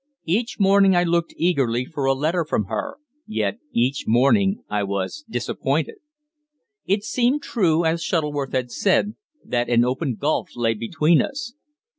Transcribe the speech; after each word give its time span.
Each 0.25 0.59
morning 0.59 0.95
I 0.95 1.03
looked 1.03 1.35
eagerly 1.37 1.85
for 1.85 2.05
a 2.05 2.15
letter 2.15 2.43
from 2.43 2.63
her, 2.65 2.95
yet 3.27 3.59
each 3.71 4.05
morning 4.07 4.63
I 4.67 4.81
was 4.83 5.23
disappointed. 5.29 5.97
It 6.87 7.03
seemed 7.03 7.43
true, 7.43 7.85
as 7.85 8.01
Shuttleworth 8.03 8.53
had 8.53 8.71
said, 8.71 9.13
that 9.45 9.69
an 9.69 9.85
open 9.85 10.15
gulf 10.15 10.49
lay 10.55 10.73
between 10.73 11.21
us. 11.21 11.53